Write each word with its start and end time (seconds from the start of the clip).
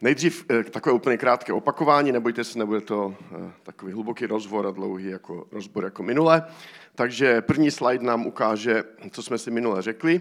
Nejdřív 0.00 0.44
eh, 0.50 0.64
takové 0.64 0.92
úplně 0.92 1.16
krátké 1.16 1.52
opakování, 1.52 2.12
nebojte 2.12 2.44
se, 2.44 2.58
nebude 2.58 2.80
to 2.80 3.14
eh, 3.20 3.52
takový 3.62 3.92
hluboký 3.92 4.26
rozvor 4.26 4.66
a 4.66 4.70
dlouhý 4.70 5.06
jako 5.06 5.46
rozbor 5.52 5.84
jako 5.84 6.02
minule. 6.02 6.42
Takže 6.94 7.42
první 7.42 7.70
slide 7.70 8.04
nám 8.04 8.26
ukáže, 8.26 8.84
co 9.10 9.22
jsme 9.22 9.38
si 9.38 9.50
minule 9.50 9.82
řekli. 9.82 10.20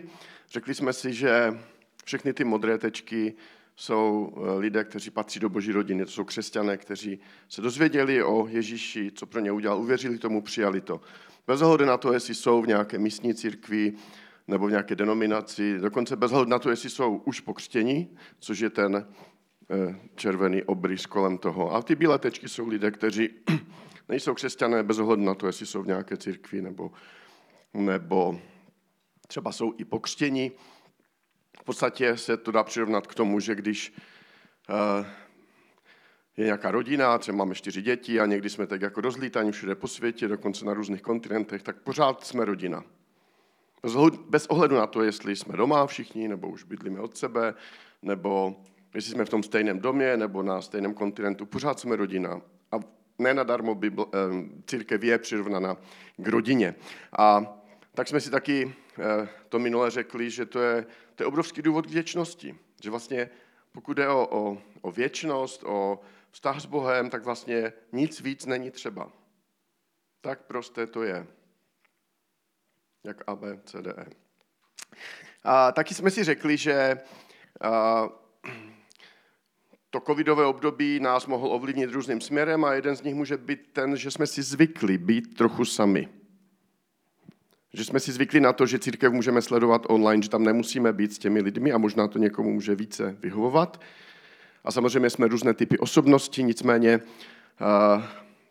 Řekli 0.51 0.75
jsme 0.75 0.93
si, 0.93 1.13
že 1.13 1.59
všechny 2.05 2.33
ty 2.33 2.43
modré 2.43 2.77
tečky 2.77 3.33
jsou 3.75 4.33
eh, 4.37 4.59
lidé, 4.59 4.83
kteří 4.83 5.09
patří 5.09 5.39
do 5.39 5.49
boží 5.49 5.71
rodiny. 5.71 6.05
To 6.05 6.11
jsou 6.11 6.23
křesťané, 6.23 6.77
kteří 6.77 7.19
se 7.49 7.61
dozvěděli 7.61 8.23
o 8.23 8.47
Ježíši, 8.47 9.11
co 9.15 9.25
pro 9.25 9.39
ně 9.39 9.51
udělal, 9.51 9.79
uvěřili 9.79 10.17
tomu, 10.17 10.41
přijali 10.41 10.81
to. 10.81 11.01
Bez 11.47 11.61
ohledu 11.61 11.85
na 11.85 11.97
to, 11.97 12.13
jestli 12.13 12.35
jsou 12.35 12.61
v 12.61 12.67
nějaké 12.67 12.97
místní 12.97 13.33
církvi 13.33 13.93
nebo 14.47 14.67
v 14.67 14.71
nějaké 14.71 14.95
denominaci, 14.95 15.79
dokonce 15.79 16.15
bez 16.15 16.31
ohledu 16.31 16.51
na 16.51 16.59
to, 16.59 16.69
jestli 16.69 16.89
jsou 16.89 17.21
už 17.25 17.39
pokřtění, 17.39 18.17
což 18.39 18.59
je 18.59 18.69
ten 18.69 19.07
červený 20.15 20.63
obrys 20.63 21.05
kolem 21.05 21.37
toho. 21.37 21.73
A 21.75 21.81
ty 21.81 21.95
bílé 21.95 22.19
tečky 22.19 22.49
jsou 22.49 22.67
lidé, 22.67 22.91
kteří 22.91 23.29
nejsou 24.09 24.33
křesťané 24.33 24.83
bez 24.83 24.99
ohledu 24.99 25.23
na 25.23 25.33
to, 25.33 25.47
jestli 25.47 25.65
jsou 25.65 25.83
v 25.83 25.87
nějaké 25.87 26.17
církvi 26.17 26.61
nebo, 26.61 26.91
nebo 27.73 28.39
třeba 29.27 29.51
jsou 29.51 29.73
i 29.77 29.85
pokřtění. 29.85 30.51
V 31.61 31.63
podstatě 31.63 32.17
se 32.17 32.37
to 32.37 32.51
dá 32.51 32.63
přirovnat 32.63 33.07
k 33.07 33.15
tomu, 33.15 33.39
že 33.39 33.55
když 33.55 33.93
eh, 34.69 35.05
je 36.37 36.45
nějaká 36.45 36.71
rodina, 36.71 37.17
třeba 37.17 37.37
máme 37.37 37.55
čtyři 37.55 37.81
děti 37.81 38.19
a 38.19 38.25
někdy 38.25 38.49
jsme 38.49 38.67
tak 38.67 38.81
jako 38.81 39.01
rozlítaní 39.01 39.51
všude 39.51 39.75
po 39.75 39.87
světě, 39.87 40.27
dokonce 40.27 40.65
na 40.65 40.73
různých 40.73 41.01
kontinentech, 41.01 41.63
tak 41.63 41.77
pořád 41.77 42.25
jsme 42.25 42.45
rodina. 42.45 42.83
Bez 44.29 44.45
ohledu 44.45 44.75
na 44.75 44.87
to, 44.87 45.03
jestli 45.03 45.35
jsme 45.35 45.57
doma 45.57 45.87
všichni, 45.87 46.27
nebo 46.27 46.47
už 46.47 46.63
bydlíme 46.63 46.99
od 46.99 47.17
sebe, 47.17 47.53
nebo 48.01 48.55
jestli 48.95 49.11
jsme 49.11 49.25
v 49.25 49.29
tom 49.29 49.43
stejném 49.43 49.79
domě, 49.79 50.17
nebo 50.17 50.43
na 50.43 50.61
stejném 50.61 50.93
kontinentu, 50.93 51.45
pořád 51.45 51.79
jsme 51.79 51.95
rodina. 51.95 52.41
A 52.71 52.79
nenadarmo 53.19 53.75
Bibl, 53.75 54.09
eh, 54.13 54.17
církev 54.67 55.03
je 55.03 55.17
přirovnaná 55.17 55.77
k 56.17 56.27
rodině. 56.27 56.75
A 57.17 57.57
tak 57.93 58.07
jsme 58.07 58.21
si 58.21 58.29
taky 58.29 58.73
eh, 58.99 59.29
to 59.49 59.59
minule 59.59 59.91
řekli, 59.91 60.29
že 60.29 60.45
to 60.45 60.59
je, 60.59 60.85
to 61.15 61.23
je 61.23 61.27
obrovský 61.27 61.61
důvod 61.61 61.87
k 61.87 61.89
věčnosti. 61.89 62.57
Že 62.81 62.89
vlastně 62.89 63.29
pokud 63.71 63.93
jde 63.93 64.07
o, 64.07 64.27
o, 64.31 64.57
o 64.81 64.91
věčnost, 64.91 65.63
o 65.63 65.99
vztah 66.31 66.61
s 66.61 66.65
Bohem, 66.65 67.09
tak 67.09 67.23
vlastně 67.23 67.73
nic 67.91 68.21
víc 68.21 68.45
není 68.45 68.71
třeba. 68.71 69.11
Tak 70.21 70.41
prosté 70.41 70.87
to 70.87 71.03
je. 71.03 71.27
Jak 73.03 73.23
A, 73.27 73.35
B, 73.35 73.59
C, 73.65 73.81
D, 73.81 73.93
E. 73.97 74.05
A 75.43 75.71
taky 75.71 75.93
jsme 75.93 76.11
si 76.11 76.23
řekli, 76.23 76.57
že 76.57 76.99
a, 77.61 78.09
to 79.95 80.01
covidové 80.01 80.45
období 80.45 80.99
nás 80.99 81.27
mohl 81.27 81.47
ovlivnit 81.47 81.91
různým 81.91 82.21
směrem 82.21 82.65
a 82.65 82.73
jeden 82.73 82.95
z 82.95 83.03
nich 83.03 83.15
může 83.15 83.37
být 83.37 83.59
ten, 83.73 83.97
že 83.97 84.11
jsme 84.11 84.27
si 84.27 84.43
zvykli 84.43 84.97
být 84.97 85.37
trochu 85.37 85.65
sami. 85.65 86.09
Že 87.73 87.85
jsme 87.85 87.99
si 87.99 88.11
zvykli 88.11 88.39
na 88.39 88.53
to, 88.53 88.65
že 88.65 88.79
církev 88.79 89.13
můžeme 89.13 89.41
sledovat 89.41 89.85
online, 89.87 90.23
že 90.23 90.29
tam 90.29 90.43
nemusíme 90.43 90.93
být 90.93 91.13
s 91.13 91.17
těmi 91.17 91.41
lidmi 91.41 91.71
a 91.71 91.77
možná 91.77 92.07
to 92.07 92.19
někomu 92.19 92.53
může 92.53 92.75
více 92.75 93.17
vyhovovat. 93.19 93.81
A 94.63 94.71
samozřejmě 94.71 95.09
jsme 95.09 95.27
různé 95.27 95.53
typy 95.53 95.77
osobností, 95.77 96.43
nicméně 96.43 96.99
uh, 96.99 98.03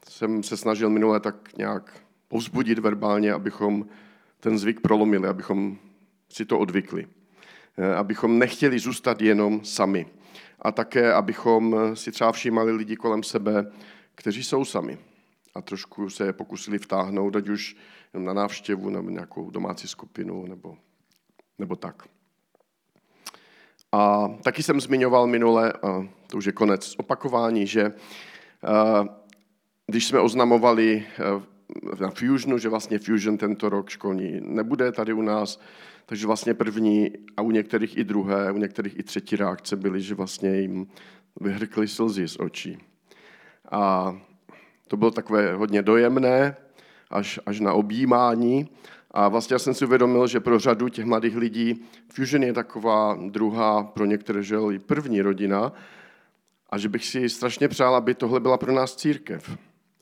jsem 0.08 0.42
se 0.42 0.56
snažil 0.56 0.90
minule 0.90 1.20
tak 1.20 1.56
nějak 1.56 2.00
povzbudit 2.28 2.78
verbálně, 2.78 3.32
abychom 3.32 3.86
ten 4.40 4.58
zvyk 4.58 4.80
prolomili, 4.80 5.28
abychom 5.28 5.78
si 6.28 6.44
to 6.44 6.58
odvykli. 6.58 7.06
Uh, 7.06 7.84
abychom 7.96 8.38
nechtěli 8.38 8.78
zůstat 8.78 9.22
jenom 9.22 9.64
sami. 9.64 10.06
A 10.64 10.72
také, 10.72 11.12
abychom 11.12 11.76
si 11.96 12.12
třeba 12.12 12.32
všímali 12.32 12.72
lidi 12.72 12.96
kolem 12.96 13.22
sebe, 13.22 13.72
kteří 14.14 14.44
jsou 14.44 14.64
sami. 14.64 14.98
A 15.54 15.62
trošku 15.62 16.10
se 16.10 16.26
je 16.26 16.32
pokusili 16.32 16.78
vtáhnout, 16.78 17.36
ať 17.36 17.48
už 17.48 17.76
na 18.14 18.32
návštěvu 18.32 18.90
nebo 18.90 19.10
nějakou 19.10 19.50
domácí 19.50 19.88
skupinu 19.88 20.46
nebo, 20.46 20.76
nebo 21.58 21.76
tak. 21.76 22.08
A 23.92 24.28
taky 24.42 24.62
jsem 24.62 24.80
zmiňoval 24.80 25.26
minule, 25.26 25.72
a 25.72 26.08
to 26.26 26.36
už 26.36 26.44
je 26.44 26.52
konec 26.52 26.94
opakování, 26.98 27.66
že 27.66 27.92
když 29.86 30.06
jsme 30.06 30.20
oznamovali 30.20 31.06
na 32.00 32.10
Fusionu, 32.10 32.58
že 32.58 32.68
vlastně 32.68 32.98
Fusion 32.98 33.38
tento 33.38 33.68
rok 33.68 33.90
školní 33.90 34.40
nebude 34.40 34.92
tady 34.92 35.12
u 35.12 35.22
nás, 35.22 35.60
takže 36.06 36.26
vlastně 36.26 36.54
první 36.54 37.10
a 37.36 37.42
u 37.42 37.50
některých 37.50 37.96
i 37.96 38.04
druhé, 38.04 38.52
u 38.52 38.56
některých 38.56 38.98
i 38.98 39.02
třetí 39.02 39.36
reakce 39.36 39.76
byly, 39.76 40.02
že 40.02 40.14
vlastně 40.14 40.60
jim 40.60 40.86
vyhrkly 41.40 41.88
slzy 41.88 42.28
z 42.28 42.36
očí. 42.40 42.78
A 43.70 44.14
to 44.88 44.96
bylo 44.96 45.10
takové 45.10 45.54
hodně 45.54 45.82
dojemné, 45.82 46.56
až, 47.10 47.40
až 47.46 47.60
na 47.60 47.72
objímání. 47.72 48.68
A 49.10 49.28
vlastně 49.28 49.54
já 49.54 49.58
jsem 49.58 49.74
si 49.74 49.84
uvědomil, 49.84 50.26
že 50.26 50.40
pro 50.40 50.58
řadu 50.58 50.88
těch 50.88 51.04
mladých 51.04 51.36
lidí 51.36 51.84
Fusion 52.08 52.42
je 52.42 52.52
taková 52.52 53.18
druhá, 53.30 53.82
pro 53.84 54.04
některé 54.04 54.42
žel 54.42 54.72
i 54.72 54.78
první 54.78 55.22
rodina, 55.22 55.72
a 56.70 56.78
že 56.78 56.88
bych 56.88 57.04
si 57.04 57.28
strašně 57.28 57.68
přál, 57.68 57.94
aby 57.94 58.14
tohle 58.14 58.40
byla 58.40 58.58
pro 58.58 58.72
nás 58.72 58.96
církev. 58.96 59.58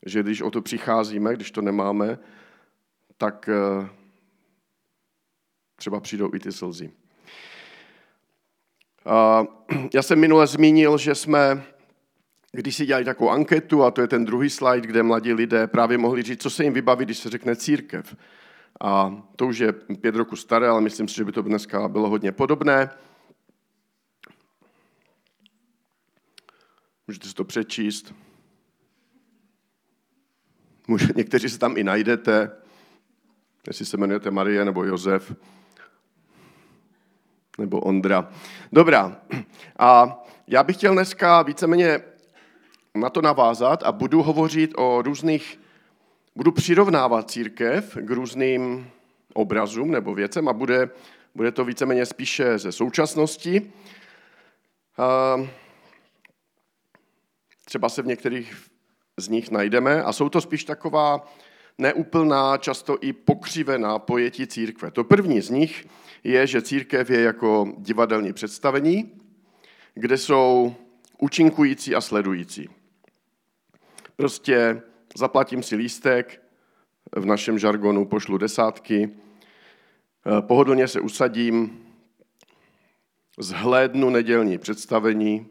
Že 0.06 0.22
když 0.22 0.42
o 0.42 0.50
to 0.50 0.62
přicházíme, 0.62 1.34
když 1.34 1.50
to 1.50 1.62
nemáme, 1.62 2.18
tak 3.16 3.48
eh, 3.48 3.88
třeba 5.82 6.00
přijdou 6.00 6.34
i 6.34 6.38
ty 6.38 6.52
slzy. 6.52 6.90
Já 9.94 10.02
jsem 10.02 10.20
minule 10.20 10.46
zmínil, 10.46 10.98
že 10.98 11.14
jsme 11.14 11.64
když 12.52 12.76
si 12.76 12.86
dělali 12.86 13.04
takovou 13.04 13.30
anketu, 13.30 13.84
a 13.84 13.90
to 13.90 14.00
je 14.00 14.08
ten 14.08 14.24
druhý 14.24 14.50
slide, 14.50 14.86
kde 14.86 15.02
mladí 15.02 15.32
lidé 15.32 15.66
právě 15.66 15.98
mohli 15.98 16.22
říct, 16.22 16.42
co 16.42 16.50
se 16.50 16.64
jim 16.64 16.72
vybaví, 16.72 17.04
když 17.04 17.18
se 17.18 17.30
řekne 17.30 17.56
církev. 17.56 18.16
A 18.80 19.22
to 19.36 19.46
už 19.46 19.58
je 19.58 19.72
pět 19.72 20.14
roku 20.14 20.36
staré, 20.36 20.68
ale 20.68 20.80
myslím 20.80 21.08
si, 21.08 21.14
že 21.14 21.24
by 21.24 21.32
to 21.32 21.42
dneska 21.42 21.88
bylo 21.88 22.08
hodně 22.08 22.32
podobné. 22.32 22.90
Můžete 27.06 27.28
si 27.28 27.34
to 27.34 27.44
přečíst. 27.44 28.14
Někteří 31.16 31.48
se 31.48 31.58
tam 31.58 31.76
i 31.76 31.84
najdete, 31.84 32.50
jestli 33.66 33.86
se 33.86 33.96
jmenujete 33.96 34.30
Marie 34.30 34.64
nebo 34.64 34.84
Josef 34.84 35.34
nebo 37.58 37.80
Ondra. 37.80 38.28
Dobrá. 38.72 39.16
A 39.78 40.18
já 40.46 40.62
bych 40.62 40.76
chtěl 40.76 40.92
dneska 40.92 41.42
víceméně 41.42 42.00
na 42.94 43.10
to 43.10 43.22
navázat 43.22 43.82
a 43.82 43.92
budu 43.92 44.22
hovořit 44.22 44.70
o 44.76 45.02
různých, 45.02 45.60
budu 46.36 46.52
přirovnávat 46.52 47.30
církev 47.30 47.96
k 48.00 48.10
různým 48.10 48.90
obrazům 49.34 49.90
nebo 49.90 50.14
věcem 50.14 50.48
a 50.48 50.52
bude, 50.52 50.90
bude 51.34 51.52
to 51.52 51.64
víceméně 51.64 52.06
spíše 52.06 52.58
ze 52.58 52.72
současnosti. 52.72 53.72
Třeba 57.64 57.88
se 57.88 58.02
v 58.02 58.06
některých 58.06 58.56
z 59.16 59.28
nich 59.28 59.50
najdeme 59.50 60.02
a 60.02 60.12
jsou 60.12 60.28
to 60.28 60.40
spíš 60.40 60.64
taková 60.64 61.28
neúplná, 61.78 62.56
často 62.56 62.96
i 63.00 63.12
pokřivená 63.12 63.98
pojetí 63.98 64.46
církve. 64.46 64.90
To 64.90 65.04
první 65.04 65.40
z 65.40 65.50
nich 65.50 65.86
je, 66.24 66.46
že 66.46 66.62
církev 66.62 67.10
je 67.10 67.20
jako 67.20 67.74
divadelní 67.78 68.32
představení, 68.32 69.20
kde 69.94 70.18
jsou 70.18 70.74
účinkující 71.18 71.94
a 71.94 72.00
sledující. 72.00 72.68
Prostě 74.16 74.82
zaplatím 75.16 75.62
si 75.62 75.76
lístek, 75.76 76.42
v 77.16 77.24
našem 77.24 77.58
žargonu 77.58 78.04
pošlu 78.04 78.38
desátky, 78.38 79.10
eh, 79.10 80.42
pohodlně 80.42 80.88
se 80.88 81.00
usadím, 81.00 81.86
zhlédnu 83.38 84.10
nedělní 84.10 84.58
představení, 84.58 85.46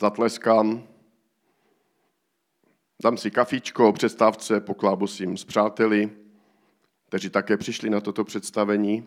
zatleskám, 0.00 0.88
dám 3.02 3.16
si 3.16 3.30
kafičko 3.30 3.92
přestávce, 3.92 4.60
poklábosím 4.60 5.36
s 5.36 5.44
přáteli, 5.44 6.10
kteří 7.08 7.30
také 7.30 7.56
přišli 7.56 7.90
na 7.90 8.00
toto 8.00 8.24
představení. 8.24 9.06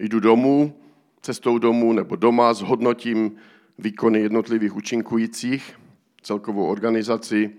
Jdu 0.00 0.20
domů, 0.20 0.76
cestou 1.20 1.58
domů 1.58 1.92
nebo 1.92 2.16
doma, 2.16 2.54
zhodnotím 2.54 3.36
výkony 3.78 4.20
jednotlivých 4.20 4.76
účinkujících, 4.76 5.80
celkovou 6.22 6.66
organizaci, 6.66 7.56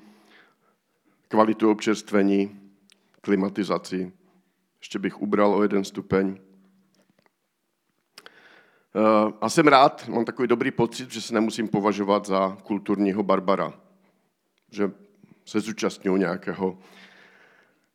kvalitu 1.28 1.72
občerstvení, 1.72 2.60
klimatizaci. 3.22 4.12
Ještě 4.80 5.00
bych 5.00 5.22
ubral 5.22 5.56
o 5.56 5.64
jeden 5.64 5.84
stupeň. 5.84 6.38
Eh, 8.96 9.34
a 9.42 9.50
jsem 9.50 9.68
rád, 9.68 10.08
mám 10.08 10.26
takový 10.26 10.48
dobrý 10.48 10.72
pocit, 10.72 11.12
že 11.12 11.22
se 11.22 11.34
nemusím 11.34 11.68
považovat 11.68 12.26
za 12.26 12.58
kulturního 12.64 13.24
barbara. 13.24 13.74
Že 14.72 14.92
se 15.46 15.60
zúčastňuji 15.60 16.18
nějakého 16.18 16.78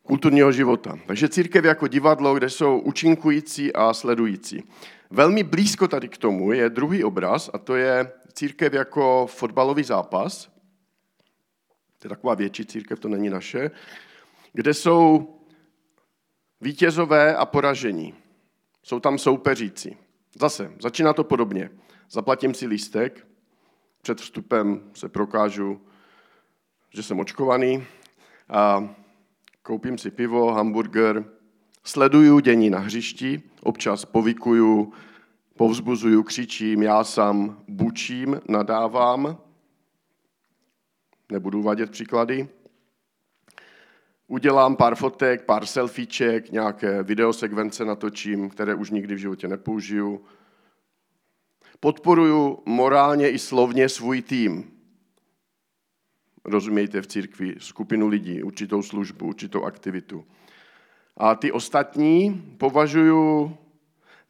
kulturního 0.07 0.51
života. 0.51 0.99
Takže 1.07 1.29
církev 1.29 1.65
jako 1.65 1.87
divadlo, 1.87 2.35
kde 2.35 2.49
jsou 2.49 2.79
učinkující 2.79 3.73
a 3.73 3.93
sledující. 3.93 4.63
Velmi 5.09 5.43
blízko 5.43 5.87
tady 5.87 6.09
k 6.09 6.17
tomu 6.17 6.51
je 6.51 6.69
druhý 6.69 7.03
obraz 7.03 7.49
a 7.53 7.57
to 7.57 7.75
je 7.75 8.11
církev 8.33 8.73
jako 8.73 9.27
fotbalový 9.29 9.83
zápas. 9.83 10.49
To 11.99 12.05
je 12.05 12.09
taková 12.09 12.35
větší 12.35 12.65
církev, 12.65 12.99
to 12.99 13.09
není 13.09 13.29
naše, 13.29 13.71
kde 14.53 14.73
jsou 14.73 15.33
vítězové 16.61 17.35
a 17.35 17.45
poražení. 17.45 18.13
Jsou 18.83 18.99
tam 18.99 19.17
soupeříci. 19.17 19.97
Zase, 20.39 20.71
začíná 20.79 21.13
to 21.13 21.23
podobně. 21.23 21.69
Zaplatím 22.11 22.53
si 22.53 22.67
lístek, 22.67 23.27
před 24.01 24.21
vstupem 24.21 24.91
se 24.93 25.09
prokážu, 25.09 25.81
že 26.89 27.03
jsem 27.03 27.19
očkovaný 27.19 27.83
a 28.49 28.89
koupím 29.67 29.97
si 29.97 30.11
pivo, 30.11 30.53
hamburger, 30.53 31.25
sleduju 31.83 32.39
dění 32.39 32.69
na 32.69 32.79
hřišti, 32.79 33.41
občas 33.63 34.05
povykuju, 34.05 34.93
povzbuzuju, 35.57 36.23
křičím, 36.23 36.83
já 36.83 37.03
sám 37.03 37.63
bučím, 37.67 38.41
nadávám, 38.49 39.37
nebudu 41.31 41.61
vadět 41.61 41.91
příklady, 41.91 42.47
udělám 44.27 44.75
pár 44.75 44.95
fotek, 44.95 45.45
pár 45.45 45.65
selfieček, 45.65 46.51
nějaké 46.51 47.03
videosekvence 47.03 47.85
natočím, 47.85 48.49
které 48.49 48.75
už 48.75 48.89
nikdy 48.89 49.15
v 49.15 49.17
životě 49.17 49.47
nepoužiju. 49.47 50.25
Podporuju 51.79 52.63
morálně 52.65 53.29
i 53.29 53.39
slovně 53.39 53.89
svůj 53.89 54.21
tým. 54.21 54.76
Rozumějte 56.45 57.01
v 57.01 57.07
církvi 57.07 57.55
skupinu 57.57 58.07
lidí, 58.07 58.43
určitou 58.43 58.81
službu, 58.81 59.25
určitou 59.25 59.63
aktivitu. 59.63 60.25
A 61.17 61.35
ty 61.35 61.51
ostatní 61.51 62.43
považuju 62.57 63.57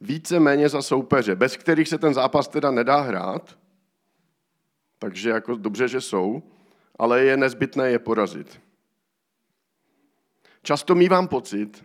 více 0.00 0.40
méně 0.40 0.68
za 0.68 0.82
soupeře, 0.82 1.36
bez 1.36 1.56
kterých 1.56 1.88
se 1.88 1.98
ten 1.98 2.14
zápas 2.14 2.48
teda 2.48 2.70
nedá 2.70 3.00
hrát, 3.00 3.58
takže 4.98 5.30
jako 5.30 5.54
dobře, 5.54 5.88
že 5.88 6.00
jsou, 6.00 6.42
ale 6.98 7.24
je 7.24 7.36
nezbytné 7.36 7.90
je 7.90 7.98
porazit. 7.98 8.60
Často 10.62 10.94
mývám 10.94 11.28
pocit, 11.28 11.84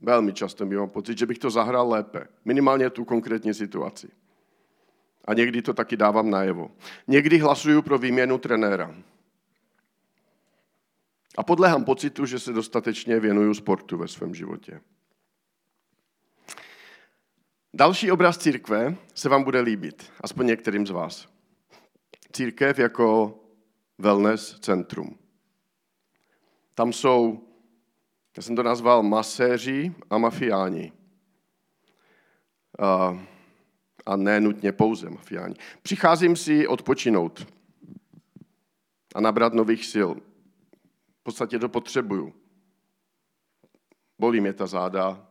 velmi 0.00 0.32
často 0.32 0.66
mývám 0.66 0.88
pocit, 0.88 1.18
že 1.18 1.26
bych 1.26 1.38
to 1.38 1.50
zahrál 1.50 1.88
lépe. 1.88 2.26
Minimálně 2.44 2.90
tu 2.90 3.04
konkrétní 3.04 3.54
situaci. 3.54 4.08
A 5.24 5.34
někdy 5.34 5.62
to 5.62 5.74
taky 5.74 5.96
dávám 5.96 6.30
najevo. 6.30 6.70
Někdy 7.06 7.38
hlasuju 7.38 7.82
pro 7.82 7.98
výměnu 7.98 8.38
trenéra. 8.38 8.94
A 11.38 11.42
podlehám 11.42 11.84
pocitu, 11.84 12.26
že 12.26 12.38
se 12.38 12.52
dostatečně 12.52 13.20
věnuju 13.20 13.54
sportu 13.54 13.98
ve 13.98 14.08
svém 14.08 14.34
životě. 14.34 14.80
Další 17.74 18.10
obraz 18.10 18.38
církve 18.38 18.96
se 19.14 19.28
vám 19.28 19.44
bude 19.44 19.60
líbit, 19.60 20.12
aspoň 20.20 20.46
některým 20.46 20.86
z 20.86 20.90
vás. 20.90 21.28
Církev 22.32 22.78
jako 22.78 23.38
wellness 23.98 24.60
centrum. 24.60 25.18
Tam 26.74 26.92
jsou 26.92 27.50
já 28.36 28.42
jsem 28.42 28.56
to 28.56 28.62
nazval 28.62 29.02
maséři 29.02 29.94
a 30.10 30.18
mafiáni. 30.18 30.92
A, 32.78 33.18
a 34.06 34.16
ne 34.16 34.40
nutně 34.40 34.72
pouze 34.72 35.10
mafiáni. 35.10 35.54
Přicházím 35.82 36.36
si 36.36 36.66
odpočinout 36.66 37.46
a 39.14 39.20
nabrat 39.20 39.54
nových 39.54 39.86
sil. 39.92 40.10
V 41.20 41.22
podstatě 41.22 41.58
to 41.58 41.68
potřebuju. 41.68 42.34
Bolí 44.18 44.40
mě 44.40 44.52
ta 44.52 44.66
záda, 44.66 45.26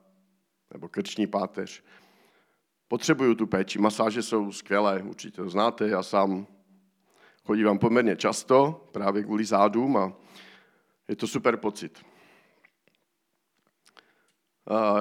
nebo 0.74 0.89
krční 0.89 1.27
páteř. 1.27 1.83
Potřebuju 2.88 3.36
tu 3.36 3.48
péči. 3.48 3.80
Masáže 3.80 4.21
jsou 4.24 4.51
skvělé, 4.51 5.04
určitě 5.04 5.36
to 5.36 5.50
znáte. 5.50 5.88
Já 5.89 6.04
sám 6.04 6.48
chodívám 7.45 7.80
poměrně 7.80 8.16
často, 8.16 8.88
právě 8.92 9.24
kvůli 9.24 9.45
zádům 9.45 9.98
a 9.98 10.13
je 11.07 11.16
to 11.16 11.27
super 11.27 11.57
pocit. 11.57 12.06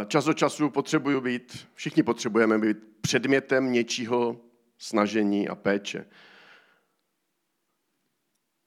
Čas 0.06 0.26
od 0.26 0.32
času 0.32 0.70
potřebuju 0.70 1.20
být, 1.20 1.68
všichni 1.74 2.02
potřebujeme 2.02 2.58
být 2.58 2.76
předmětem 3.00 3.72
něčího 3.72 4.40
snažení 4.78 5.48
a 5.48 5.54
péče. 5.54 6.06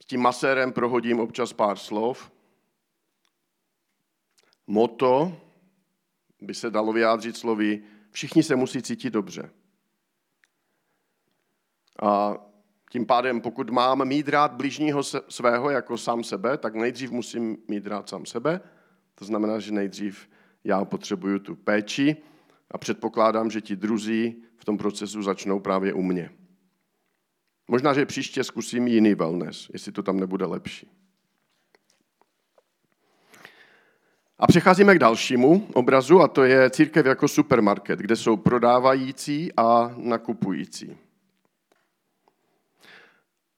S 0.04 0.06
tím 0.06 0.22
masérem 0.22 0.74
prohodím 0.74 1.20
občas 1.20 1.54
pár 1.54 1.78
slov. 1.78 2.32
Moto 4.68 5.42
by 6.42 6.54
se 6.54 6.70
dalo 6.70 6.94
vyjádřit 6.94 7.38
slovy, 7.38 7.84
všichni 8.12 8.44
se 8.44 8.56
musí 8.56 8.82
cítit 8.82 9.10
dobře. 9.10 9.52
A 12.04 12.38
tím 12.92 13.06
pádem, 13.06 13.42
pokud 13.42 13.70
mám 13.70 14.08
mít 14.08 14.30
rád 14.30 14.52
blížního 14.52 15.04
svého 15.04 15.70
jako 15.70 15.98
sám 15.98 16.24
sebe, 16.24 16.58
tak 16.58 16.76
nejdřív 16.76 17.12
musím 17.12 17.58
mít 17.68 17.88
rád 17.88 18.10
sám 18.10 18.26
sebe. 18.26 18.62
To 19.16 19.26
znamená, 19.26 19.60
že 19.60 19.72
nejdřív 19.72 20.30
já 20.64 20.86
potřebuju 20.86 21.40
tu 21.40 21.56
péči 21.56 22.18
a 22.72 22.78
předpokládám, 22.78 23.52
že 23.52 23.62
ti 23.62 23.76
druzí 23.76 24.44
v 24.58 24.66
tom 24.66 24.78
procesu 24.78 25.24
začnou 25.24 25.60
právě 25.60 25.94
u 25.94 26.02
mě. 26.02 26.30
Možná, 27.68 27.94
že 27.94 28.06
příště 28.06 28.44
zkusím 28.44 28.88
jiný 28.88 29.16
wellness, 29.16 29.70
jestli 29.74 29.92
to 29.92 30.04
tam 30.04 30.20
nebude 30.20 30.46
lepší. 30.46 30.92
A 34.38 34.48
přecházíme 34.48 34.96
k 34.96 35.00
dalšímu 35.00 35.68
obrazu, 35.74 36.22
a 36.22 36.28
to 36.28 36.44
je 36.44 36.70
církev 36.70 37.06
jako 37.06 37.28
supermarket, 37.28 38.00
kde 38.00 38.16
jsou 38.16 38.38
prodávající 38.38 39.52
a 39.58 39.96
nakupující. 39.98 40.98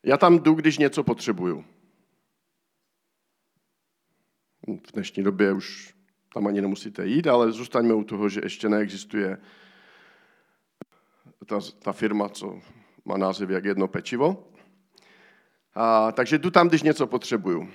Já 0.04 0.18
tam 0.18 0.40
jdu, 0.40 0.54
když 0.54 0.78
něco 0.78 1.04
potřebuju. 1.04 1.66
V 4.88 4.92
dnešní 4.94 5.24
době 5.24 5.54
už 5.54 5.94
tam 6.34 6.48
ani 6.48 6.62
nemusíte 6.62 7.06
jít, 7.08 7.28
ale 7.28 7.52
zůstaňme 7.52 7.94
u 7.94 8.04
toho, 8.04 8.30
že 8.30 8.42
ještě 8.44 8.70
neexistuje 8.70 9.38
ta, 11.46 11.60
ta 11.80 11.92
firma, 11.92 12.30
co 12.30 12.60
má 13.06 13.18
název 13.18 13.50
jak 13.50 13.66
jedno 13.66 13.88
pečivo. 13.88 14.48
A, 15.76 16.12
takže 16.12 16.38
jdu 16.38 16.52
tam, 16.52 16.68
když 16.68 16.84
něco 16.84 17.08
potřebuju. 17.08 17.70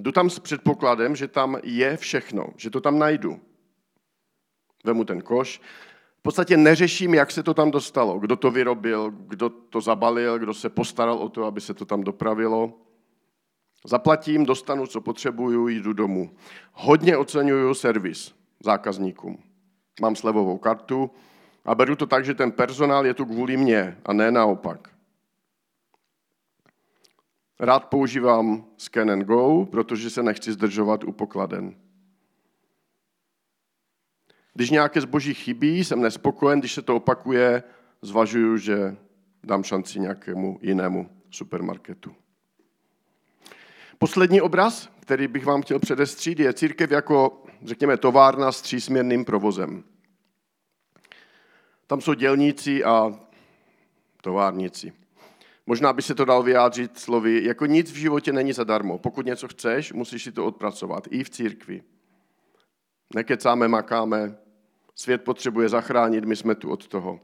Jdu 0.00 0.12
tam 0.12 0.30
s 0.30 0.38
předpokladem, 0.38 1.16
že 1.16 1.28
tam 1.28 1.56
je 1.62 1.96
všechno, 1.96 2.46
že 2.56 2.70
to 2.70 2.80
tam 2.80 2.98
najdu. 2.98 3.40
Vemu 4.84 5.04
ten 5.04 5.22
koš. 5.22 5.60
V 6.18 6.22
podstatě 6.22 6.56
neřeším, 6.56 7.14
jak 7.14 7.30
se 7.30 7.42
to 7.42 7.54
tam 7.54 7.70
dostalo, 7.70 8.18
kdo 8.18 8.36
to 8.36 8.50
vyrobil, 8.50 9.10
kdo 9.10 9.48
to 9.48 9.80
zabalil, 9.80 10.38
kdo 10.38 10.54
se 10.54 10.68
postaral 10.68 11.18
o 11.18 11.28
to, 11.28 11.44
aby 11.44 11.60
se 11.60 11.74
to 11.74 11.84
tam 11.84 12.04
dopravilo. 12.04 12.72
Zaplatím, 13.84 14.44
dostanu, 14.44 14.86
co 14.86 15.00
potřebuju, 15.00 15.68
jdu 15.68 15.92
domů. 15.92 16.30
Hodně 16.72 17.16
oceňuju 17.16 17.74
servis 17.74 18.34
zákazníkům. 18.64 19.42
Mám 20.00 20.16
slevovou 20.16 20.58
kartu 20.58 21.10
a 21.64 21.74
beru 21.74 21.96
to 21.96 22.06
tak, 22.06 22.24
že 22.24 22.34
ten 22.34 22.52
personál 22.52 23.06
je 23.06 23.14
tu 23.14 23.24
kvůli 23.24 23.56
mně 23.56 23.98
a 24.04 24.12
ne 24.12 24.30
naopak. 24.30 24.88
Rád 27.60 27.84
používám 27.84 28.64
Scan 28.76 29.10
and 29.10 29.22
Go, 29.22 29.66
protože 29.66 30.10
se 30.10 30.22
nechci 30.22 30.52
zdržovat 30.52 31.04
u 31.04 31.12
pokladen. 31.12 31.74
Když 34.54 34.70
nějaké 34.70 35.00
zboží 35.00 35.34
chybí, 35.34 35.84
jsem 35.84 36.02
nespokojen, 36.02 36.60
když 36.60 36.72
se 36.72 36.82
to 36.82 36.96
opakuje, 36.96 37.62
zvažuju, 38.02 38.56
že 38.56 38.96
dám 39.44 39.62
šanci 39.62 40.00
nějakému 40.00 40.58
jinému 40.62 41.10
supermarketu. 41.30 42.23
Poslední 43.98 44.40
obraz, 44.40 44.88
který 45.00 45.28
bych 45.28 45.44
vám 45.44 45.62
chtěl 45.62 45.78
předestřít, 45.78 46.40
je 46.40 46.52
církev 46.52 46.90
jako, 46.90 47.42
řekněme, 47.62 47.96
továrna 47.96 48.52
s 48.52 48.62
třísměrným 48.62 49.24
provozem. 49.24 49.84
Tam 51.86 52.00
jsou 52.00 52.14
dělníci 52.14 52.84
a 52.84 53.20
továrníci. 54.22 54.92
Možná 55.66 55.92
by 55.92 56.02
se 56.02 56.14
to 56.14 56.24
dal 56.24 56.42
vyjádřit 56.42 56.98
slovy, 56.98 57.44
jako 57.44 57.66
nic 57.66 57.92
v 57.92 57.96
životě 57.96 58.32
není 58.32 58.52
zadarmo. 58.52 58.98
Pokud 58.98 59.26
něco 59.26 59.48
chceš, 59.48 59.92
musíš 59.92 60.22
si 60.22 60.32
to 60.32 60.46
odpracovat. 60.46 61.08
I 61.10 61.24
v 61.24 61.30
církvi. 61.30 61.82
Nekecáme, 63.14 63.68
makáme, 63.68 64.36
svět 64.94 65.24
potřebuje 65.24 65.68
zachránit, 65.68 66.24
my 66.24 66.36
jsme 66.36 66.54
tu 66.54 66.70
od 66.70 66.88
toho. 66.88 67.20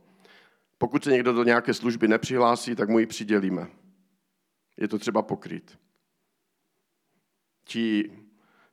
Pokud 0.78 1.04
se 1.04 1.10
někdo 1.10 1.32
do 1.32 1.44
nějaké 1.44 1.74
služby 1.74 2.08
nepřihlásí, 2.08 2.74
tak 2.74 2.88
mu 2.88 2.98
ji 2.98 3.06
přidělíme. 3.06 3.66
Je 4.76 4.88
to 4.88 4.98
třeba 4.98 5.22
pokryt 5.22 5.78
ti, 7.64 8.12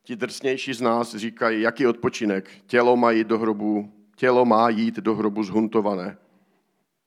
ti 0.03 0.15
drsnější 0.15 0.74
z 0.74 0.82
nás 0.82 1.15
říkají, 1.15 1.62
jaký 1.62 1.88
odpočinek, 1.88 2.50
tělo 2.67 2.98
má 2.98 3.12
jít 3.12 3.27
do 3.27 3.39
hrobu, 3.39 3.94
tělo 4.15 4.46
má 4.46 4.70
jít 4.70 4.96
do 4.96 5.15
hrobu 5.15 5.44
zhuntované. 5.44 6.17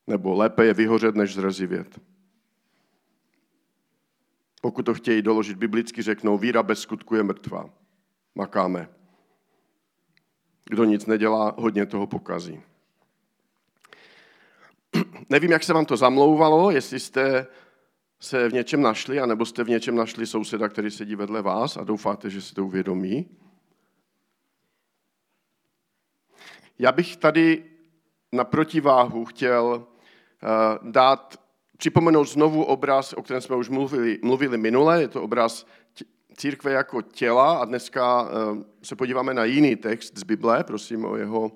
Nebo 0.07 0.35
lépe 0.35 0.67
je 0.67 0.75
vyhořet, 0.75 1.15
než 1.15 1.35
zrezivět. 1.35 2.01
Pokud 4.61 4.83
to 4.83 4.95
chtějí 4.95 5.23
doložit 5.23 5.57
biblicky, 5.57 6.03
řeknou, 6.03 6.39
víra 6.39 6.63
bez 6.63 6.81
skutku 6.81 7.15
je 7.15 7.23
mrtvá. 7.23 7.71
Makáme. 8.35 8.89
Kdo 10.65 10.85
nic 10.85 11.07
nedělá, 11.07 11.55
hodně 11.59 11.87
toho 11.87 12.07
pokazí. 12.07 12.63
nevím, 15.31 15.51
jak 15.51 15.65
se 15.65 15.73
vám 15.73 15.87
to 15.87 15.97
zamlouvalo, 15.97 16.71
jestli 16.71 17.01
jste 17.01 17.47
se 18.21 18.49
v 18.49 18.53
něčem 18.53 18.83
našli, 18.83 19.21
anebo 19.21 19.47
jste 19.47 19.65
v 19.65 19.69
něčem 19.69 19.97
našli 19.97 20.27
souseda, 20.27 20.69
který 20.69 20.91
sedí 20.91 21.17
vedle 21.17 21.43
vás 21.43 21.77
a 21.77 21.85
doufáte, 21.85 22.31
že 22.31 22.43
si 22.43 22.55
to 22.55 22.65
uvědomí. 22.65 23.29
Já 26.79 26.93
bych 26.93 27.17
tady 27.17 27.65
na 28.33 28.45
protiváhu 28.45 29.25
chtěl 29.25 29.87
eh, 30.43 30.47
dát, 30.83 31.41
připomenout 31.77 32.25
znovu 32.25 32.65
obraz, 32.65 33.13
o 33.13 33.23
kterém 33.23 33.43
jsme 33.43 33.57
už 33.57 33.69
mluvili, 33.69 34.19
mluvili 34.23 34.59
minule. 34.59 35.01
Je 35.01 35.09
to 35.09 35.23
obraz 35.23 35.67
církve 36.37 36.73
jako 36.73 37.03
těla 37.03 37.59
a 37.59 37.65
dneska 37.65 38.29
eh, 38.29 38.65
se 38.83 38.97
podíváme 38.97 39.35
na 39.35 39.45
jiný 39.45 39.77
text 39.77 40.19
z 40.19 40.23
Bible, 40.23 40.65
prosím 40.65 41.05
o 41.05 41.17
jeho 41.17 41.53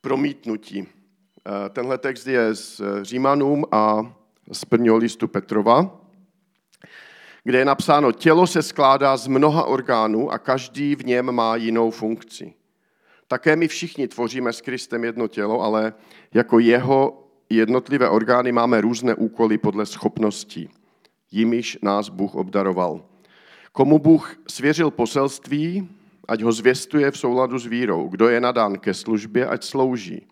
promítnutí. 0.00 0.86
Eh, 0.86 1.68
tenhle 1.68 1.98
text 1.98 2.26
je 2.26 2.54
z 2.54 2.80
Římanům 3.02 3.64
a 3.72 4.14
z 4.52 4.64
prvního 4.64 4.96
listu 4.96 5.28
Petrova, 5.28 6.00
kde 7.44 7.58
je 7.58 7.64
napsáno, 7.64 8.12
tělo 8.12 8.46
se 8.46 8.62
skládá 8.62 9.16
z 9.16 9.26
mnoha 9.26 9.64
orgánů 9.64 10.30
a 10.30 10.38
každý 10.38 10.94
v 10.94 11.04
něm 11.04 11.32
má 11.32 11.56
jinou 11.56 11.90
funkci. 11.90 12.54
Také 13.28 13.56
my 13.56 13.68
všichni 13.68 14.08
tvoříme 14.08 14.52
s 14.52 14.60
Kristem 14.60 15.04
jedno 15.04 15.28
tělo, 15.28 15.60
ale 15.60 15.92
jako 16.34 16.58
jeho 16.58 17.28
jednotlivé 17.50 18.08
orgány 18.08 18.52
máme 18.52 18.80
různé 18.80 19.14
úkoly 19.14 19.58
podle 19.58 19.86
schopností, 19.86 20.68
jimiž 21.30 21.78
nás 21.82 22.08
Bůh 22.08 22.34
obdaroval. 22.34 23.04
Komu 23.72 23.98
Bůh 23.98 24.36
svěřil 24.48 24.90
poselství, 24.90 25.88
ať 26.28 26.42
ho 26.42 26.52
zvěstuje 26.52 27.10
v 27.10 27.18
souladu 27.18 27.58
s 27.58 27.66
vírou. 27.66 28.08
Kdo 28.08 28.28
je 28.28 28.40
nadán 28.40 28.78
ke 28.78 28.94
službě, 28.94 29.46
ať 29.46 29.64
slouží. 29.64 30.26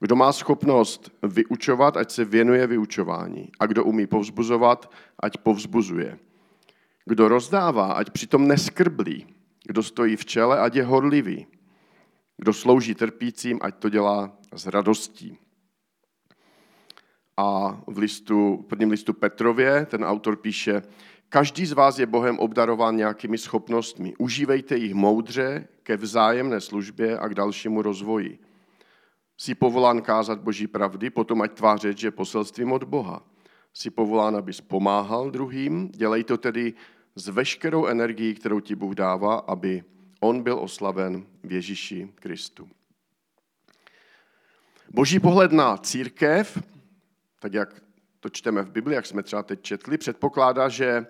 Kdo 0.00 0.16
má 0.16 0.32
schopnost 0.32 1.10
vyučovat, 1.22 1.96
ať 1.96 2.10
se 2.10 2.24
věnuje 2.24 2.66
vyučování. 2.66 3.50
A 3.60 3.66
kdo 3.66 3.84
umí 3.84 4.06
povzbuzovat, 4.06 4.92
ať 5.18 5.36
povzbuzuje. 5.36 6.18
Kdo 7.04 7.28
rozdává, 7.28 7.92
ať 7.92 8.10
přitom 8.10 8.48
neskrblí. 8.48 9.26
Kdo 9.66 9.82
stojí 9.82 10.16
v 10.16 10.24
čele, 10.24 10.60
ať 10.60 10.74
je 10.74 10.84
horlivý. 10.84 11.46
Kdo 12.36 12.52
slouží 12.52 12.94
trpícím, 12.94 13.58
ať 13.62 13.74
to 13.74 13.88
dělá 13.88 14.32
s 14.54 14.66
radostí. 14.66 15.38
A 17.36 17.80
v, 17.86 17.98
listu, 17.98 18.56
v 18.56 18.66
prvním 18.66 18.90
listu 18.90 19.12
Petrově 19.12 19.86
ten 19.86 20.04
autor 20.04 20.36
píše, 20.36 20.82
každý 21.28 21.66
z 21.66 21.72
vás 21.72 21.98
je 21.98 22.06
Bohem 22.06 22.38
obdarován 22.38 22.96
nějakými 22.96 23.38
schopnostmi. 23.38 24.14
Užívejte 24.18 24.76
jich 24.76 24.94
moudře 24.94 25.68
ke 25.82 25.96
vzájemné 25.96 26.60
službě 26.60 27.18
a 27.18 27.28
k 27.28 27.34
dalšímu 27.34 27.82
rozvoji. 27.82 28.38
Jsi 29.40 29.54
povolán 29.54 30.02
kázat 30.02 30.40
Boží 30.40 30.66
pravdy, 30.66 31.10
potom 31.10 31.42
ať 31.42 31.52
tvá 31.52 31.76
řeč 31.76 32.02
je 32.02 32.10
poselstvím 32.10 32.72
od 32.72 32.84
Boha. 32.84 33.22
Jsi 33.72 33.90
povolán, 33.90 34.36
abys 34.36 34.60
pomáhal 34.60 35.30
druhým, 35.30 35.88
dělej 35.88 36.24
to 36.24 36.36
tedy 36.36 36.74
s 37.14 37.28
veškerou 37.28 37.86
energií, 37.86 38.34
kterou 38.34 38.60
ti 38.60 38.74
Bůh 38.74 38.94
dává, 38.94 39.34
aby 39.34 39.84
on 40.20 40.42
byl 40.42 40.58
oslaven 40.58 41.26
v 41.42 41.52
Ježíši 41.52 42.12
Kristu. 42.14 42.68
Boží 44.90 45.20
pohled 45.20 45.52
na 45.52 45.76
církev, 45.76 46.62
tak 47.38 47.52
jak 47.52 47.82
to 48.20 48.28
čteme 48.28 48.62
v 48.62 48.70
Bibli, 48.70 48.94
jak 48.94 49.06
jsme 49.06 49.22
třeba 49.22 49.42
teď 49.42 49.62
četli, 49.62 49.98
předpokládá, 49.98 50.68
že 50.68 51.06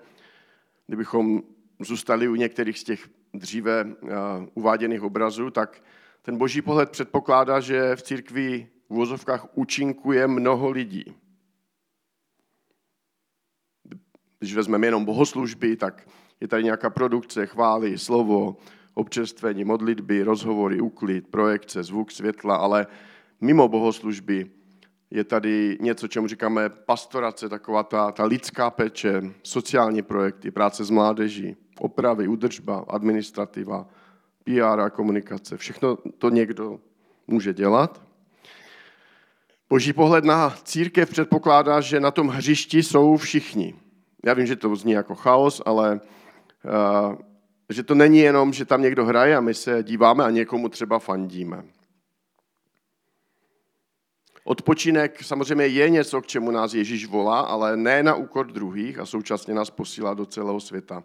kdybychom 0.87 1.43
zůstali 1.81 2.29
u 2.29 2.35
některých 2.35 2.79
z 2.79 2.85
těch 2.85 3.09
dříve 3.35 3.87
uváděných 4.55 5.03
obrazů, 5.03 5.51
tak 5.51 5.83
ten 6.23 6.39
boží 6.39 6.63
pohled 6.63 6.91
předpokládá, 6.91 7.61
že 7.61 7.97
v 7.97 8.03
církvi 8.03 8.69
v 8.89 8.95
vozovkách 8.95 9.47
účinkuje 9.55 10.27
mnoho 10.27 10.71
lidí. 10.71 11.05
Když 14.39 14.55
vezmeme 14.55 14.87
jenom 14.87 15.05
bohoslužby, 15.05 15.77
tak 15.77 16.09
je 16.41 16.49
tady 16.49 16.65
nějaká 16.65 16.91
produkce, 16.91 17.47
chvály, 17.47 17.99
slovo, 17.99 18.57
občerstvení, 18.95 19.65
modlitby, 19.65 20.23
rozhovory, 20.23 20.81
úklid, 20.81 21.29
projekce, 21.29 21.83
zvuk, 21.83 22.11
světla, 22.11 22.57
ale 22.57 22.87
mimo 23.41 23.69
bohoslužby 23.69 24.51
je 25.11 25.25
tady 25.25 25.79
něco, 25.81 26.09
čemu 26.09 26.29
říkáme 26.29 26.69
pastorace, 26.69 27.49
taková 27.49 27.83
ta, 27.83 28.13
ta 28.13 28.25
lidská 28.25 28.71
peče, 28.71 29.23
sociální 29.43 30.03
projekty, 30.03 30.51
práce 30.51 30.85
s 30.85 30.91
mládeží, 30.91 31.57
opravy, 31.79 32.29
udržba, 32.29 32.85
administrativa, 32.89 33.89
PR 34.51 34.81
a 34.81 34.91
komunikace. 34.91 35.57
Všechno 35.57 35.97
to 36.19 36.31
někdo 36.31 36.81
může 37.27 37.55
dělat. 37.55 38.03
Boží 39.69 39.93
pohled 39.93 40.25
na 40.25 40.51
církev 40.65 41.11
předpokládá, 41.11 41.81
že 41.81 42.01
na 42.01 42.11
tom 42.11 42.29
hřišti 42.29 42.83
jsou 42.83 43.17
všichni. 43.17 43.75
Já 44.25 44.35
vím, 44.35 44.47
že 44.47 44.57
to 44.57 44.77
zní 44.77 44.93
jako 44.93 45.15
chaos, 45.15 45.63
ale 45.67 46.01
uh, 47.11 47.15
že 47.69 47.83
to 47.83 47.95
není 47.95 48.19
jenom, 48.19 48.53
že 48.53 48.65
tam 48.65 48.83
někdo 48.83 49.05
hraje 49.05 49.37
a 49.37 49.41
my 49.41 49.55
se 49.55 49.83
díváme 49.83 50.25
a 50.25 50.31
někomu 50.31 50.69
třeba 50.69 50.99
fandíme. 50.99 51.65
Odpočinek 54.45 55.23
samozřejmě 55.23 55.67
je 55.67 55.91
něco, 55.91 56.21
k 56.21 56.27
čemu 56.27 56.51
nás 56.51 56.75
Ježíš 56.75 57.07
volá, 57.07 57.41
ale 57.41 57.77
ne 57.77 58.03
na 58.03 58.15
úkor 58.15 58.47
druhých 58.47 58.99
a 58.99 59.07
současně 59.07 59.55
nás 59.55 59.71
posílá 59.71 60.15
do 60.15 60.27
celého 60.27 60.61
světa. 60.61 61.05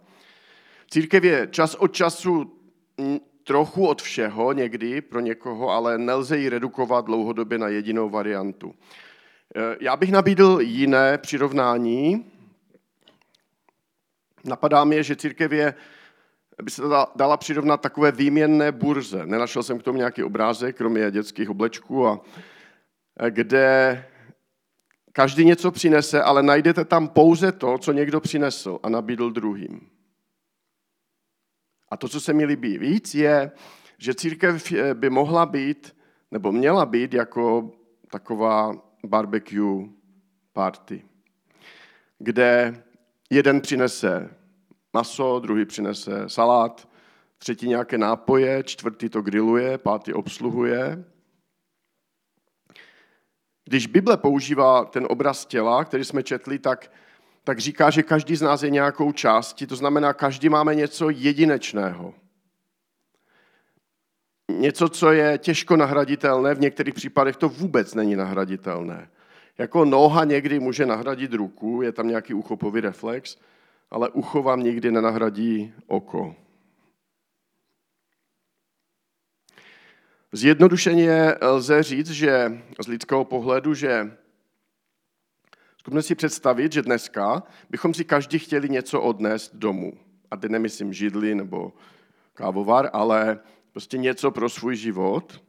Církev 0.90 1.24
je 1.24 1.48
čas 1.50 1.74
od 1.74 1.94
času 1.94 2.52
trochu 3.46 3.86
od 3.86 4.02
všeho 4.02 4.52
někdy 4.52 5.00
pro 5.00 5.20
někoho, 5.20 5.70
ale 5.70 5.98
nelze 5.98 6.38
ji 6.38 6.48
redukovat 6.48 7.04
dlouhodobě 7.04 7.58
na 7.58 7.68
jedinou 7.68 8.10
variantu. 8.10 8.74
E, 9.56 9.76
já 9.80 9.96
bych 9.96 10.12
nabídl 10.12 10.58
jiné 10.60 11.18
přirovnání. 11.18 12.26
Napadá 14.44 14.84
mě, 14.84 15.02
že 15.02 15.16
církev 15.16 15.52
je, 15.52 15.74
by 16.62 16.70
se 16.70 16.82
dala 17.16 17.36
přirovnat 17.36 17.80
takové 17.80 18.12
výměnné 18.12 18.72
burze. 18.72 19.26
Nenašel 19.26 19.62
jsem 19.62 19.78
k 19.78 19.82
tomu 19.82 19.98
nějaký 19.98 20.22
obrázek, 20.22 20.76
kromě 20.76 21.10
dětských 21.10 21.50
oblečků, 21.50 22.06
a 22.06 22.20
kde 23.28 24.04
každý 25.12 25.44
něco 25.44 25.70
přinese, 25.70 26.22
ale 26.22 26.42
najdete 26.42 26.84
tam 26.84 27.08
pouze 27.08 27.52
to, 27.52 27.78
co 27.78 27.92
někdo 27.92 28.20
přinesl 28.20 28.78
a 28.82 28.88
nabídl 28.88 29.30
druhým. 29.30 29.95
To, 31.98 32.08
co 32.08 32.20
se 32.20 32.32
mi 32.32 32.44
líbí 32.44 32.78
víc, 32.78 33.14
je, 33.14 33.50
že 33.98 34.14
církev 34.14 34.72
eh, 34.72 34.94
by 34.94 35.10
mohla 35.10 35.46
být, 35.46 35.96
nebo 36.30 36.52
měla 36.52 36.86
být 36.86 37.14
jako 37.14 37.72
taková 38.10 38.72
barbecue 39.06 39.88
party, 40.52 41.04
kde 42.18 42.82
jeden 43.30 43.60
přinese 43.60 44.30
maso, 44.92 45.40
druhý 45.40 45.64
přinese 45.64 46.28
salát, 46.28 46.88
třetí 47.38 47.68
nějaké 47.68 47.98
nápoje, 47.98 48.62
čtvrtý 48.62 49.08
to 49.08 49.22
grilluje, 49.22 49.78
pátý 49.78 50.12
obsluhuje. 50.12 51.04
Když 53.64 53.86
Bible 53.86 54.16
používá 54.16 54.84
ten 54.84 55.06
obraz 55.10 55.46
těla, 55.46 55.84
který 55.84 56.04
jsme 56.04 56.22
četli, 56.22 56.58
tak 56.58 56.90
tak 57.46 57.58
říká, 57.58 57.90
že 57.90 58.02
každý 58.02 58.36
z 58.36 58.42
nás 58.42 58.62
je 58.62 58.70
nějakou 58.70 59.12
částí, 59.12 59.66
to 59.66 59.76
znamená, 59.76 60.12
každý 60.12 60.48
máme 60.48 60.74
něco 60.74 61.10
jedinečného. 61.10 62.14
Něco, 64.50 64.88
co 64.88 65.12
je 65.12 65.38
těžko 65.38 65.76
nahraditelné, 65.76 66.54
v 66.54 66.60
některých 66.60 66.94
případech 66.94 67.36
to 67.36 67.48
vůbec 67.48 67.94
není 67.94 68.16
nahraditelné. 68.16 69.10
Jako 69.58 69.84
noha 69.84 70.24
někdy 70.24 70.60
může 70.60 70.86
nahradit 70.86 71.32
ruku, 71.32 71.82
je 71.82 71.92
tam 71.92 72.08
nějaký 72.08 72.34
uchopový 72.34 72.80
reflex, 72.80 73.38
ale 73.90 74.08
ucho 74.10 74.42
vám 74.42 74.62
nikdy 74.62 74.90
nenahradí 74.90 75.74
oko. 75.86 76.34
Zjednodušeně 80.32 81.34
lze 81.40 81.82
říct, 81.82 82.10
že 82.10 82.62
z 82.80 82.88
lidského 82.88 83.24
pohledu, 83.24 83.74
že 83.74 84.16
Zkusme 85.86 86.02
si 86.02 86.14
představit, 86.14 86.72
že 86.72 86.82
dneska 86.82 87.42
bychom 87.70 87.94
si 87.94 88.04
každý 88.04 88.38
chtěli 88.38 88.68
něco 88.68 89.02
odnést 89.02 89.54
domů. 89.54 89.92
A 90.30 90.36
teď 90.36 90.50
nemyslím 90.50 90.92
židli 90.92 91.34
nebo 91.34 91.72
kávovar, 92.34 92.90
ale 92.92 93.40
prostě 93.72 93.98
něco 93.98 94.30
pro 94.30 94.48
svůj 94.48 94.76
život. 94.76 95.44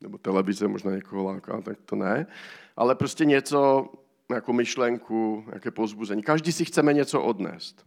Nebo 0.00 0.18
televize 0.18 0.68
možná 0.68 0.90
někoho 0.90 1.24
láká, 1.24 1.60
tak 1.60 1.80
to 1.80 1.96
ne. 1.96 2.26
Ale 2.76 2.94
prostě 2.94 3.24
něco, 3.24 3.92
jako 4.34 4.52
myšlenku, 4.52 5.44
jaké 5.52 5.70
pozbuzení. 5.70 6.22
Každý 6.22 6.52
si 6.52 6.64
chceme 6.64 6.94
něco 6.94 7.22
odnést. 7.22 7.86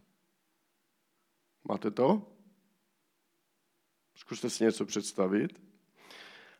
Máte 1.68 1.90
to? 1.90 2.22
Zkuste 4.16 4.50
si 4.50 4.64
něco 4.64 4.86
představit. 4.86 5.60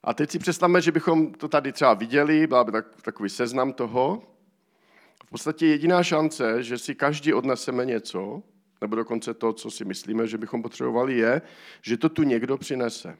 A 0.04 0.14
teď 0.14 0.30
si 0.30 0.38
představme, 0.38 0.80
že 0.80 0.92
bychom 0.92 1.32
to 1.32 1.48
tady 1.48 1.72
třeba 1.72 1.94
viděli, 1.94 2.46
byla 2.46 2.64
by 2.64 2.72
tak, 2.72 3.02
takový 3.02 3.28
seznam 3.28 3.72
toho. 3.72 4.22
V 5.26 5.30
podstatě 5.30 5.66
jediná 5.66 6.02
šance, 6.02 6.62
že 6.62 6.78
si 6.78 6.94
každý 6.94 7.32
odneseme 7.32 7.86
něco, 7.86 8.42
nebo 8.80 8.96
dokonce 8.96 9.34
to, 9.34 9.52
co 9.52 9.70
si 9.70 9.84
myslíme, 9.84 10.26
že 10.26 10.38
bychom 10.38 10.62
potřebovali, 10.62 11.18
je, 11.18 11.42
že 11.82 11.96
to 11.96 12.08
tu 12.08 12.22
někdo 12.22 12.58
přinese. 12.58 13.18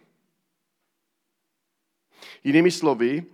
Jinými 2.44 2.70
slovy, 2.70 3.24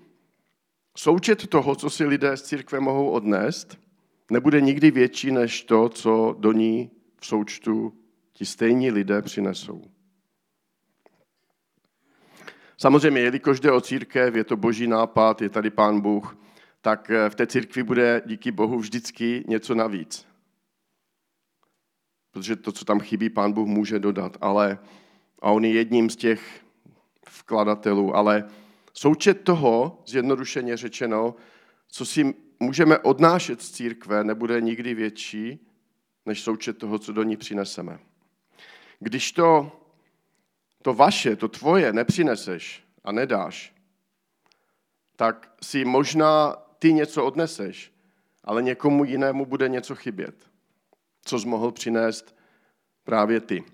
Součet 0.97 1.47
toho, 1.47 1.77
co 1.77 1.91
si 1.91 2.05
lidé 2.05 2.37
z 2.37 2.43
církve 2.43 2.81
mohou 2.81 3.11
odnést, 3.11 3.79
nebude 4.31 4.61
nikdy 4.61 4.91
větší 4.91 5.31
než 5.31 5.63
to, 5.63 5.89
co 5.89 6.37
do 6.39 6.53
ní 6.53 6.91
v 7.21 7.27
součtu 7.27 7.93
ti 8.33 8.47
stejní 8.47 8.91
lidé 8.91 9.23
přinesou. 9.23 9.85
Samozřejmě, 12.81 13.21
jelikož 13.21 13.61
jde 13.61 13.73
o 13.73 13.81
církev, 13.81 14.35
je 14.35 14.45
to 14.45 14.57
boží 14.57 14.87
nápad, 14.87 15.43
je 15.43 15.49
tady 15.49 15.71
pán 15.71 16.01
Bůh, 16.01 16.39
tak 16.81 17.11
v 17.29 17.35
té 17.35 17.47
církvi 17.47 17.83
bude 17.83 18.23
díky 18.27 18.51
Bohu 18.53 18.79
vždycky 18.79 19.45
něco 19.49 19.75
navíc. 19.75 20.27
Protože 22.31 22.57
to, 22.57 22.73
co 22.73 22.85
tam 22.85 23.01
chybí, 23.01 23.31
pán 23.31 23.53
Bůh 23.53 23.69
může 23.69 23.99
dodat, 23.99 24.37
ale 24.41 24.79
a 25.43 25.51
on 25.51 25.65
je 25.65 25.73
jedním 25.73 26.11
z 26.11 26.17
těch 26.17 26.65
vkladatelů, 27.29 28.17
ale 28.17 28.49
součet 28.95 29.45
toho, 29.45 30.03
zjednodušeně 30.07 30.77
řečeno, 30.77 31.35
co 31.89 32.07
si 32.07 32.35
můžeme 32.61 32.99
odnášet 32.99 33.63
z 33.63 33.71
církve, 33.71 34.25
nebude 34.25 34.61
nikdy 34.61 34.95
větší, 34.95 35.67
než 36.27 36.43
součet 36.43 36.79
toho, 36.79 36.99
co 36.99 37.13
do 37.13 37.23
ní 37.23 37.37
přineseme. 37.37 37.99
Když 39.01 39.33
to, 39.33 39.77
to 40.83 40.95
vaše, 40.95 41.37
to 41.37 41.49
tvoje 41.49 41.93
nepřineseš 41.93 42.85
a 43.05 43.13
nedáš, 43.13 43.75
tak 45.17 45.53
si 45.63 45.85
možná 45.85 46.57
ty 46.79 46.93
něco 46.93 47.25
odneseš, 47.25 47.93
ale 48.45 48.63
někomu 48.63 49.05
jinému 49.05 49.47
bude 49.47 49.69
něco 49.69 49.95
chybět, 49.95 50.51
co 51.25 51.41
jsi 51.41 51.49
mohl 51.49 51.73
přinést 51.73 52.37
právě 53.05 53.41
ty. 53.41 53.65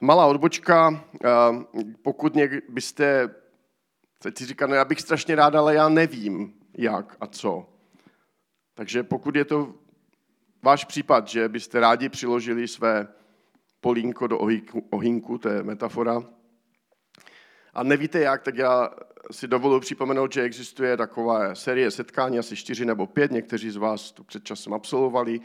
Malá 0.00 0.26
odbočka, 0.26 1.04
eh, 1.24 1.28
pokud 2.02 2.36
byste, 2.68 3.34
teď 4.18 4.38
si 4.38 4.46
říkat, 4.46 4.66
no 4.66 4.74
já 4.74 4.84
bych 4.84 5.00
strašně 5.00 5.34
rád, 5.34 5.54
ale 5.54 5.74
já 5.74 5.88
nevím, 5.88 6.54
jak 6.78 7.16
a 7.20 7.26
co. 7.26 7.68
Takže 8.74 9.02
pokud 9.02 9.36
je 9.36 9.44
to 9.44 9.74
váš 10.62 10.84
případ, 10.84 11.28
že 11.28 11.48
byste 11.48 11.80
rádi 11.80 12.08
přiložili 12.08 12.68
své 12.68 13.08
polínko 13.86 14.26
do 14.26 14.38
ohýnku, 14.90 15.38
to 15.38 15.48
je 15.48 15.62
metafora, 15.62 16.22
a 17.74 17.82
nevíte 17.82 18.20
jak, 18.20 18.42
tak 18.42 18.56
já 18.56 18.90
si 19.30 19.48
dovoluji 19.48 19.80
připomenout, 19.80 20.32
že 20.32 20.42
existuje 20.42 20.96
taková 20.96 21.54
série 21.54 21.90
setkání, 21.90 22.38
asi 22.38 22.56
čtyři 22.56 22.84
nebo 22.84 23.06
pět, 23.06 23.30
někteří 23.30 23.70
z 23.70 23.76
vás 23.76 24.12
to 24.12 24.24
před 24.24 24.44
časem 24.44 24.74
absolvovali, 24.74 25.40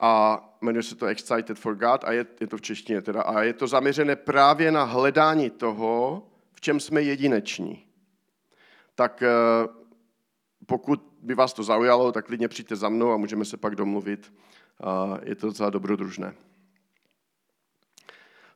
a 0.00 0.42
jmenuje 0.60 0.82
se 0.82 0.94
to 0.94 1.06
Excited 1.06 1.58
for 1.58 1.74
God 1.74 2.04
a 2.04 2.12
je, 2.12 2.26
je 2.40 2.46
to 2.46 2.56
v 2.56 2.60
češtině 2.60 3.02
teda, 3.02 3.22
a 3.22 3.42
je 3.42 3.52
to 3.52 3.66
zaměřené 3.66 4.16
právě 4.16 4.72
na 4.72 4.84
hledání 4.84 5.50
toho, 5.50 6.22
v 6.54 6.60
čem 6.60 6.80
jsme 6.80 7.02
jedineční. 7.02 7.86
Tak 8.94 9.22
eh, 9.22 9.28
pokud 10.66 11.02
by 11.22 11.34
vás 11.34 11.52
to 11.52 11.62
zaujalo, 11.62 12.12
tak 12.12 12.26
klidně 12.26 12.48
přijďte 12.48 12.76
za 12.76 12.88
mnou 12.88 13.12
a 13.12 13.16
můžeme 13.16 13.44
se 13.44 13.56
pak 13.56 13.76
domluvit. 13.76 14.32
Je 15.22 15.34
to 15.34 15.46
docela 15.46 15.70
dobrodružné. 15.70 16.34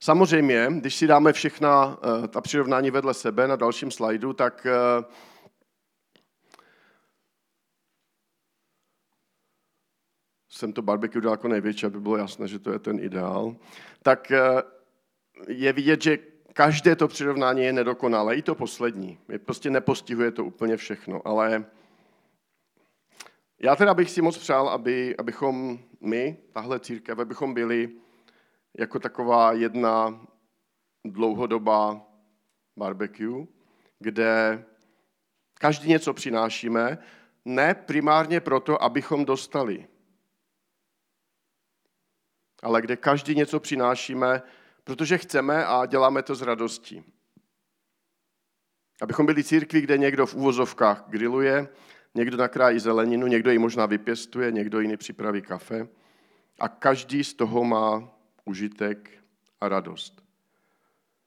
Samozřejmě, 0.01 0.69
když 0.71 0.95
si 0.95 1.07
dáme 1.07 1.33
všechna 1.33 1.99
eh, 2.25 2.29
ta 2.29 2.41
přirovnání 2.41 2.91
vedle 2.91 3.15
sebe 3.15 3.49
na 3.49 3.57
dalším 3.57 3.91
slajdu, 3.91 4.33
tak 4.33 4.67
eh, 4.67 5.05
jsem 10.49 10.73
to 10.73 10.83
barbecue 10.83 11.21
dal 11.21 11.33
jako 11.33 11.49
největší, 11.49 11.87
aby 11.87 12.01
bylo 12.01 12.17
jasné, 12.17 12.49
že 12.49 12.59
to 12.59 12.73
je 12.73 12.79
ten 12.79 12.99
ideál, 13.01 13.57
tak 14.03 14.31
eh, 14.31 14.63
je 15.49 15.73
vidět, 15.73 16.03
že 16.03 16.19
každé 16.53 16.97
to 16.97 17.09
přirovnání 17.09 17.65
je 17.65 17.73
nedokonalé, 17.73 18.37
i 18.37 18.43
to 18.43 18.55
poslední. 18.55 19.19
Je 19.29 19.39
prostě 19.39 19.71
nepostihuje 19.71 20.31
to 20.31 20.45
úplně 20.45 20.77
všechno, 20.77 21.29
ale 21.29 21.65
já 23.61 23.77
teda 23.77 23.95
bych 23.95 24.11
si 24.11 24.23
moc 24.23 24.39
přál, 24.39 24.69
aby, 24.69 25.17
abychom 25.17 25.79
my, 26.01 26.37
tahle 26.53 26.81
církev, 26.81 27.19
abychom 27.19 27.55
byli 27.55 27.91
jako 28.79 28.99
taková 28.99 29.53
jedna 29.53 30.27
dlouhodobá 31.05 32.07
barbecue, 32.77 33.47
kde 33.99 34.65
každý 35.55 35.89
něco 35.89 36.15
přinášíme, 36.15 36.99
ne 37.45 37.75
primárně 37.75 38.41
proto, 38.41 38.83
abychom 38.83 39.25
dostali, 39.25 39.89
ale 42.63 42.83
kde 42.83 42.97
každý 42.97 43.35
něco 43.35 43.61
přinášíme, 43.61 44.43
protože 44.85 45.19
chceme 45.19 45.67
a 45.67 45.87
děláme 45.87 46.23
to 46.23 46.35
s 46.35 46.43
radostí. 46.43 47.05
Abychom 49.03 49.27
byli 49.27 49.45
církvi, 49.45 49.81
kde 49.81 49.99
někdo 49.99 50.27
v 50.27 50.35
úvozovkách 50.35 51.05
griluje, 51.09 51.69
někdo 52.15 52.37
nakrájí 52.37 52.79
zeleninu, 52.79 53.27
někdo 53.27 53.51
ji 53.51 53.59
možná 53.59 53.87
vypěstuje, 53.87 54.53
někdo 54.53 54.81
jiný 54.81 54.97
připraví 54.97 55.43
kafe 55.43 55.89
a 56.59 56.69
každý 56.69 57.25
z 57.25 57.35
toho 57.35 57.65
má 57.65 58.18
užitek 58.49 59.11
a 59.61 59.69
radost. 59.69 60.23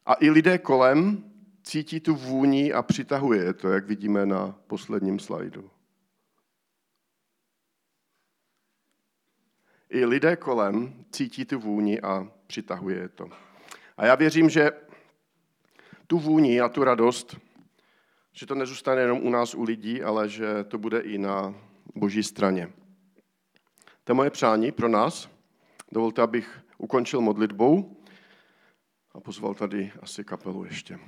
A 0.05 0.13
i 0.19 0.29
lidé 0.29 0.57
kolem 0.57 1.23
cítí 1.63 1.99
tu 1.99 2.15
vůni 2.15 2.73
a 2.73 2.81
přitahuje 2.81 3.43
je 3.43 3.53
to, 3.53 3.69
jak 3.69 3.85
vidíme 3.85 4.25
na 4.25 4.55
posledním 4.67 5.19
slajdu. 5.19 5.71
I 9.89 10.05
lidé 10.05 10.35
kolem 10.35 11.05
cítí 11.11 11.45
tu 11.45 11.59
vůni 11.59 12.01
a 12.01 12.31
přitahuje 12.47 12.97
je 12.97 13.09
to. 13.09 13.29
A 13.97 14.05
já 14.05 14.15
věřím, 14.15 14.49
že 14.49 14.71
tu 16.07 16.19
vůni 16.19 16.61
a 16.61 16.69
tu 16.69 16.83
radost 16.83 17.37
že 18.33 18.45
to 18.45 18.55
nezůstane 18.55 19.01
jenom 19.01 19.19
u 19.23 19.29
nás, 19.29 19.55
u 19.55 19.63
lidí, 19.63 20.03
ale 20.03 20.29
že 20.29 20.63
to 20.63 20.77
bude 20.77 20.99
i 20.99 21.17
na 21.17 21.55
boží 21.95 22.23
straně. 22.23 22.71
To 24.03 24.11
je 24.11 24.15
moje 24.15 24.29
přání 24.29 24.71
pro 24.71 24.87
nás. 24.87 25.29
Dovolte, 25.91 26.21
abych 26.21 26.61
ukončil 26.81 27.21
modlitbou 27.21 27.97
a 29.11 29.19
pozval 29.19 29.53
tady 29.53 29.91
asi 30.01 30.23
kapelu 30.23 30.65
ještě. 30.65 30.99